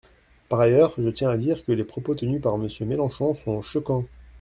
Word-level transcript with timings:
Par 0.49 0.59
ailleurs, 0.59 0.95
je 0.97 1.09
tiens 1.09 1.29
à 1.29 1.37
dire 1.37 1.63
que 1.63 1.71
les 1.73 1.83
propos 1.83 2.15
tenus 2.15 2.41
par 2.41 2.57
Monsieur 2.57 2.87
Mélenchon 2.87 3.35
sont 3.35 3.61
choquants. 3.61 4.05